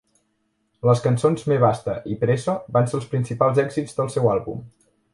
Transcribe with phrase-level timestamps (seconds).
[0.89, 4.69] Les cançons "Me basta" i "Preso" van ser els principals èxits del seu àlbum.